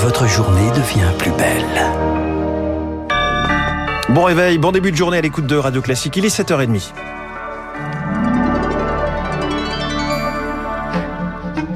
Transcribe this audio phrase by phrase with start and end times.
[0.00, 1.64] votre journée devient plus belle.
[4.10, 6.16] Bon réveil, bon début de journée à l'écoute de Radio Classique.
[6.16, 6.92] Il est 7h30.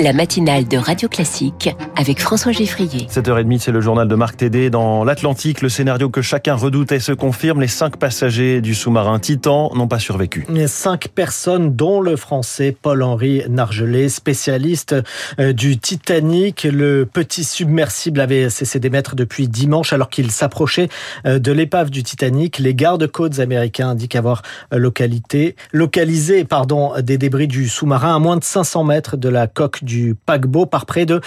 [0.03, 3.07] La matinale de Radio Classique avec François Geffrier.
[3.09, 4.69] 7h30, c'est le journal de Marc Tédé.
[4.69, 7.61] Dans l'Atlantique, le scénario que chacun redoutait se confirme.
[7.61, 10.45] Les cinq passagers du sous-marin Titan n'ont pas survécu.
[10.49, 14.97] Les cinq personnes, dont le français Paul-Henri Nargelet, spécialiste
[15.39, 16.65] euh, du Titanic.
[16.65, 20.89] Le petit submersible avait cessé d'émettre depuis dimanche alors qu'il s'approchait
[21.27, 22.59] euh, de l'épave du Titanic.
[22.59, 24.43] Les gardes-côtes américains indiquent avoir
[24.73, 29.85] localité, localisé pardon, des débris du sous-marin à moins de 500 mètres de la coque
[29.85, 31.21] du du paquebot par près de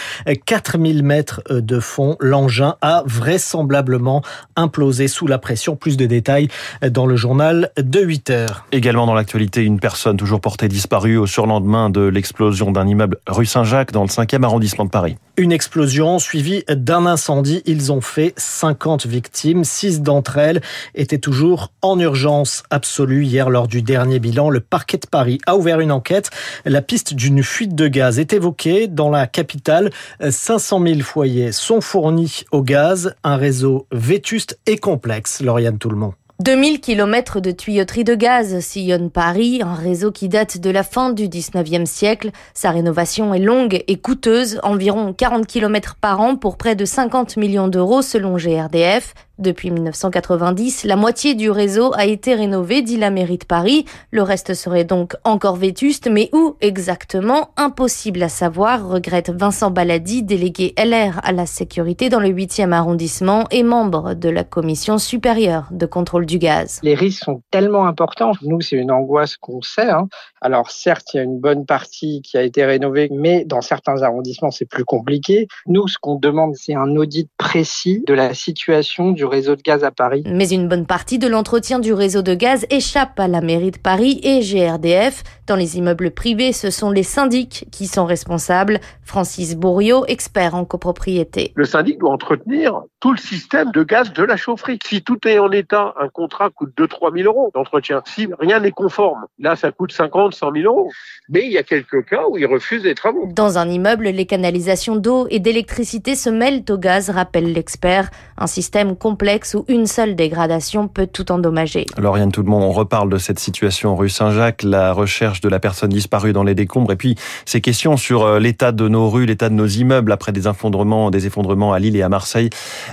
[0.45, 2.17] 4000 mètres de fond.
[2.19, 4.23] L'engin a vraisemblablement
[4.55, 5.75] implosé sous la pression.
[5.75, 6.47] Plus de détails
[6.81, 8.65] dans le journal de 8 heures.
[8.71, 13.45] Également dans l'actualité, une personne toujours portée disparue au surlendemain de l'explosion d'un immeuble rue
[13.45, 15.17] Saint-Jacques dans le 5e arrondissement de Paris.
[15.37, 17.61] Une explosion suivie d'un incendie.
[17.65, 19.63] Ils ont fait 50 victimes.
[19.63, 20.61] Six d'entre elles
[20.95, 23.25] étaient toujours en urgence absolue.
[23.25, 26.29] Hier, lors du dernier bilan, le parquet de Paris a ouvert une enquête.
[26.63, 28.54] La piste d'une fuite de gaz est évoquée
[28.89, 29.91] dans la capitale.
[30.27, 35.41] 500 000 foyers sont fournis au gaz, un réseau vétuste et complexe.
[35.41, 36.13] Lauriane Tout-le-Monde.
[36.43, 41.13] 2000 km de tuyauterie de gaz sillonne Paris, un réseau qui date de la fin
[41.13, 42.31] du 19e siècle.
[42.53, 47.37] Sa rénovation est longue et coûteuse, environ 40 km par an pour près de 50
[47.37, 49.13] millions d'euros selon GRDF.
[49.37, 53.83] Depuis 1990, la moitié du réseau a été rénové, dit la mairie de Paris.
[54.11, 57.49] Le reste serait donc encore vétuste, mais où exactement?
[57.57, 63.43] Impossible à savoir, regrette Vincent Baladi, délégué LR à la sécurité dans le 8e arrondissement
[63.51, 66.79] et membre de la commission supérieure de contrôle du gaz.
[66.81, 68.31] Les risques sont tellement importants.
[68.41, 69.89] Nous, c'est une angoisse qu'on sait.
[69.89, 70.07] Hein.
[70.45, 74.03] Alors certes, il y a une bonne partie qui a été rénovée, mais dans certains
[74.03, 75.47] arrondissements, c'est plus compliqué.
[75.65, 79.83] Nous, ce qu'on demande, c'est un audit précis de la situation du réseau de gaz
[79.83, 80.23] à Paris.
[80.27, 83.79] Mais une bonne partie de l'entretien du réseau de gaz échappe à la mairie de
[83.79, 85.23] Paris et GRDF.
[85.47, 88.79] Dans les immeubles privés, ce sont les syndics qui sont responsables.
[89.01, 91.53] Francis Bourriot, expert en copropriété.
[91.55, 94.77] Le syndic doit entretenir tout le système de gaz de la chaufferie.
[94.85, 98.03] Si tout est en état, un contrat coûte 2-3 000 euros d'entretien.
[98.05, 100.91] Si rien n'est conforme, là, ça coûte 50, 100 000 euros.
[101.29, 103.27] Mais il y a quelques cas où ils refusent les travaux.
[103.33, 108.11] Dans un immeuble, les canalisations d'eau et d'électricité se mêlent au gaz, rappelle l'expert.
[108.37, 111.85] Un système complexe où une seule dégradation peut tout endommager.
[111.97, 115.59] Lauriane, tout le monde, on reparle de cette situation rue Saint-Jacques, la recherche de la
[115.59, 117.15] personne disparue dans les décombres et puis
[117.45, 121.09] ces questions sur euh, l'état de nos rues, l'état de nos immeubles après des effondrements,
[121.09, 122.49] des effondrements à Lille et à Marseille.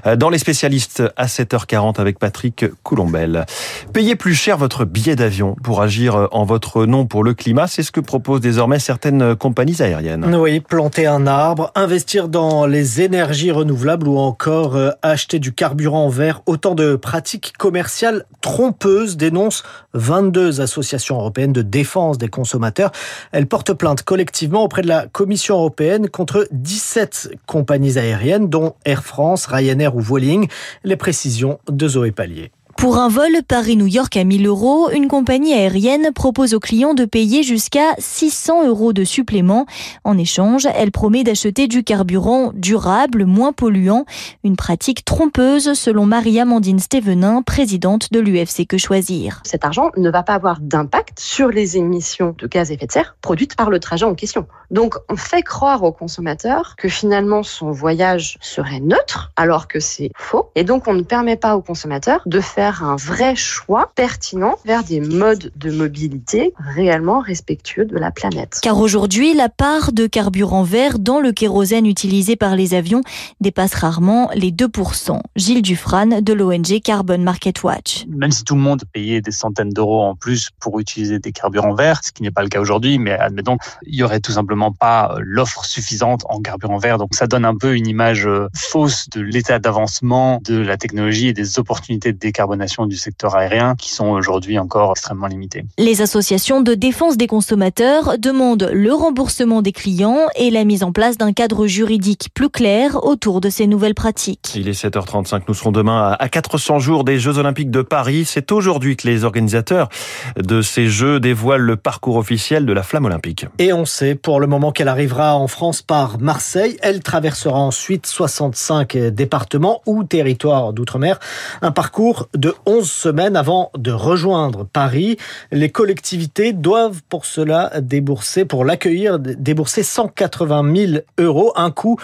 [0.06, 3.44] Euh, dans les spécialistes à 7h40 avec Patrick Coulombel.
[3.92, 7.66] Payez plus cher votre billet d'avion pour agir euh, en votre nom pour le climat,
[7.66, 10.34] c'est ce que proposent désormais certaines compagnies aériennes.
[10.34, 16.42] Oui, planter un arbre, investir dans les énergies renouvelables ou encore acheter du carburant vert
[16.46, 19.62] autant de pratiques commerciales trompeuses, dénoncent
[19.94, 22.92] 22 associations européennes de défense des consommateurs.
[23.32, 29.04] Elles portent plainte collectivement auprès de la Commission européenne contre 17 compagnies aériennes, dont Air
[29.04, 30.48] France, Ryanair ou Vueling.
[30.84, 32.52] Les précisions de Zoé Pallier.
[32.76, 37.04] Pour un vol Paris-New York à 1000 euros, une compagnie aérienne propose aux clients de
[37.04, 39.66] payer jusqu'à 600 euros de supplément.
[40.04, 44.04] En échange, elle promet d'acheter du carburant durable, moins polluant,
[44.42, 49.42] une pratique trompeuse selon Marie-Amandine Stevenin, présidente de l'UFC Que Choisir.
[49.44, 52.92] Cet argent ne va pas avoir d'impact sur les émissions de gaz à effet de
[52.92, 54.46] serre produites par le trajet en question.
[54.70, 60.10] Donc on fait croire au consommateur que finalement son voyage serait neutre alors que c'est
[60.16, 64.56] faux et donc on ne permet pas au consommateur de faire un vrai choix pertinent
[64.64, 68.60] vers des modes de mobilité réellement respectueux de la planète.
[68.62, 73.02] Car aujourd'hui, la part de carburant vert dans le kérosène utilisé par les avions
[73.40, 75.20] dépasse rarement les 2%.
[75.36, 78.04] Gilles Dufran de l'ONG Carbon Market Watch.
[78.08, 81.74] Même si tout le monde payait des centaines d'euros en plus pour utiliser des carburants
[81.74, 83.56] verts, ce qui n'est pas le cas aujourd'hui, mais admettons,
[83.86, 86.98] il y aurait tout simplement pas l'offre suffisante en carburant vert.
[86.98, 91.28] Donc ça donne un peu une image euh, fausse de l'état d'avancement de la technologie
[91.28, 92.51] et des opportunités de décarbonation
[92.88, 95.64] du secteur aérien qui sont aujourd'hui encore extrêmement limitées.
[95.78, 100.92] Les associations de défense des consommateurs demandent le remboursement des clients et la mise en
[100.92, 104.52] place d'un cadre juridique plus clair autour de ces nouvelles pratiques.
[104.54, 108.24] Il est 7h35, nous serons demain à 400 jours des Jeux Olympiques de Paris.
[108.26, 109.88] C'est aujourd'hui que les organisateurs
[110.36, 113.46] de ces Jeux dévoilent le parcours officiel de la flamme olympique.
[113.58, 116.76] Et on sait pour le moment qu'elle arrivera en France par Marseille.
[116.82, 121.18] Elle traversera ensuite 65 départements ou territoires d'outre-mer.
[121.62, 125.16] Un parcours de 11 semaines avant de rejoindre Paris.
[125.50, 131.98] Les collectivités doivent pour cela débourser, pour l'accueillir, débourser 180 000 euros, un coût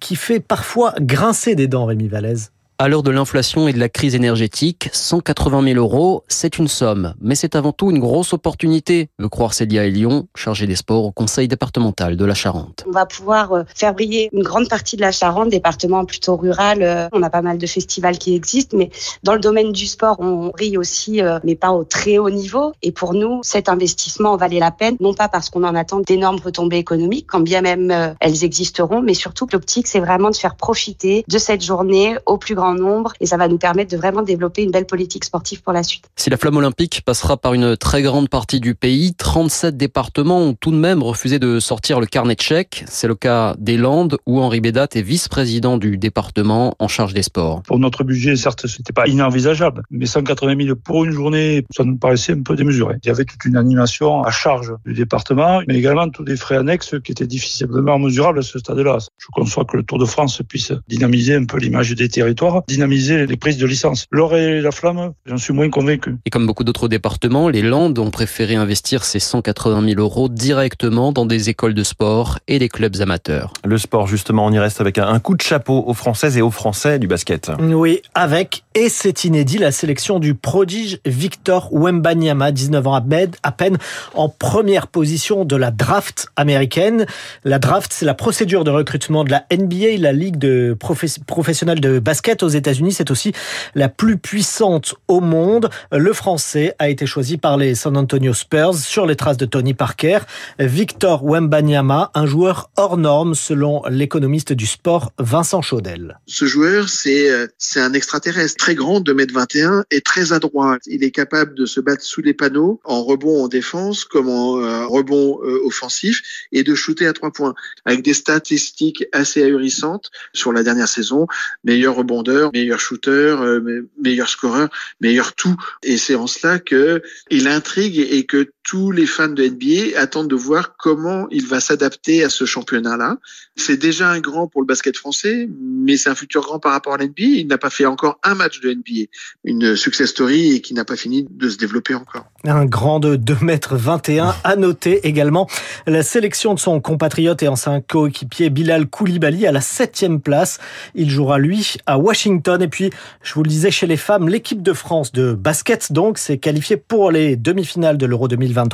[0.00, 2.50] qui fait parfois grincer des dents, Rémi Vallès.
[2.78, 7.14] À l'heure de l'inflation et de la crise énergétique, 180 000 euros, c'est une somme,
[7.22, 11.10] mais c'est avant tout une grosse opportunité, veut croire Célia Lyon, chargée des sports au
[11.10, 12.84] conseil départemental de la Charente.
[12.86, 16.82] On va pouvoir euh, faire briller une grande partie de la Charente, département plutôt rural.
[16.82, 18.90] Euh, on a pas mal de festivals qui existent, mais
[19.22, 22.72] dans le domaine du sport, on brille aussi, euh, mais pas au très haut niveau.
[22.82, 26.40] Et pour nous, cet investissement valait la peine, non pas parce qu'on en attend d'énormes
[26.44, 30.56] retombées économiques, quand bien même elles existeront, mais surtout que l'optique, c'est vraiment de faire
[30.56, 34.22] profiter de cette journée au plus grand nombre et ça va nous permettre de vraiment
[34.22, 36.04] développer une belle politique sportive pour la suite.
[36.16, 40.54] Si la flamme olympique passera par une très grande partie du pays, 37 départements ont
[40.54, 42.84] tout de même refusé de sortir le carnet de chèques.
[42.88, 47.22] C'est le cas des Landes où Henri Bédat est vice-président du département en charge des
[47.22, 47.62] sports.
[47.62, 51.84] Pour notre budget, certes, ce n'était pas inenvisageable, mais 180 000 pour une journée, ça
[51.84, 52.96] nous paraissait un peu démesuré.
[53.02, 56.56] Il y avait toute une animation à charge du département, mais également tous des frais
[56.56, 58.98] annexes qui étaient difficilement mesurables à ce stade-là.
[59.18, 63.26] Je conçois que le Tour de France puisse dynamiser un peu l'image des territoires dynamiser
[63.26, 64.06] les prises de licence.
[64.10, 66.16] L'or et la flamme, j'en suis moins convaincu.
[66.24, 71.12] Et comme beaucoup d'autres départements, les Landes ont préféré investir ces 180 000 euros directement
[71.12, 73.52] dans des écoles de sport et des clubs amateurs.
[73.64, 76.50] Le sport, justement, on y reste avec un coup de chapeau aux Françaises et aux
[76.50, 77.50] Français du basket.
[77.60, 83.78] Oui, avec, et c'est inédit, la sélection du prodige Victor Wembanyama, 19 ans à peine,
[84.14, 87.06] en première position de la draft américaine.
[87.44, 91.98] La draft, c'est la procédure de recrutement de la NBA, la ligue de professionnelle de
[91.98, 93.32] basket aux États-Unis, c'est aussi
[93.74, 95.68] la plus puissante au monde.
[95.92, 99.74] Le français a été choisi par les San Antonio Spurs sur les traces de Tony
[99.74, 100.20] Parker.
[100.58, 106.18] Victor Wembanyama, un joueur hors norme selon l'économiste du sport Vincent Chaudel.
[106.26, 107.46] Ce joueur, c'est euh,
[107.76, 110.78] un extraterrestre très grand, 2m21 et très adroit.
[110.86, 114.60] Il est capable de se battre sous les panneaux en rebond en défense comme en
[114.60, 116.22] euh, rebond euh, offensif
[116.52, 117.54] et de shooter à trois points
[117.84, 121.26] avec des statistiques assez ahurissantes sur la dernière saison.
[121.64, 124.68] Meilleur rebondeur, meilleur shooter, euh, meilleur scoreur,
[125.00, 125.56] meilleur tout.
[125.82, 130.28] Et c'est en cela que il intrigue et que tous les fans de NBA attendent
[130.28, 133.18] de voir comment il va s'adapter à ce championnat-là.
[133.54, 136.94] C'est déjà un grand pour le basket français, mais c'est un futur grand par rapport
[136.94, 137.14] à l'NBA.
[137.18, 139.08] Il n'a pas fait encore un match de NBA.
[139.44, 142.26] Une success story et qui n'a pas fini de se développer encore.
[142.44, 144.34] Un grand de 2 mètres 21.
[144.42, 145.48] À noter également
[145.86, 150.58] la sélection de son compatriote et ancien coéquipier Bilal Koulibaly à la septième place.
[150.96, 152.25] Il jouera lui à Washington.
[152.26, 152.90] Et puis,
[153.22, 156.76] je vous le disais, chez les femmes, l'équipe de France de basket donc s'est qualifiée
[156.76, 158.66] pour les demi-finales de l'Euro 2020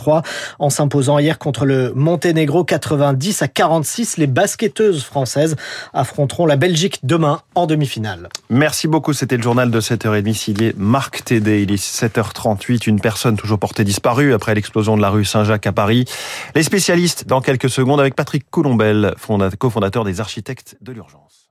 [0.59, 4.17] en s'imposant hier contre le Monténégro 90 à 46.
[4.17, 5.57] Les basketteuses françaises
[5.93, 8.29] affronteront la Belgique demain en demi-finale.
[8.51, 9.13] Merci beaucoup.
[9.13, 11.63] C'était le journal de 7h30 signé Marc Tédé.
[11.63, 12.89] Il est 7h38.
[12.89, 16.05] Une personne toujours portée disparue après l'explosion de la rue Saint-Jacques à Paris.
[16.55, 19.15] Les spécialistes dans quelques secondes avec Patrick Coulombel,
[19.59, 21.42] cofondateur des architectes de l'urgence.